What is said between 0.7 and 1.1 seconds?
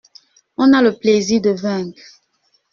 a le